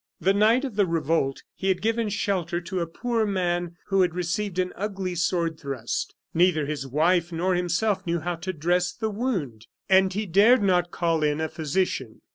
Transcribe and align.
The 0.19 0.33
night 0.33 0.65
of 0.65 0.77
the 0.77 0.87
revolt 0.87 1.43
he 1.53 1.67
had 1.67 1.79
given 1.79 2.09
shelter 2.09 2.59
to 2.59 2.79
a 2.79 2.87
poor 2.87 3.23
man 3.27 3.75
who 3.89 4.01
had 4.01 4.15
received 4.15 4.57
an 4.57 4.73
ugly 4.75 5.13
sword 5.13 5.59
thrust. 5.59 6.15
Neither 6.33 6.65
his 6.65 6.87
wife 6.87 7.31
nor 7.31 7.53
himself 7.53 8.07
knew 8.07 8.19
how 8.19 8.37
to 8.37 8.51
dress 8.51 8.91
the 8.93 9.11
wound, 9.11 9.67
and 9.87 10.11
he 10.11 10.25
dared 10.25 10.63
not 10.63 10.89
call 10.89 11.21
in 11.21 11.39
a 11.39 11.47
physician. 11.47 12.21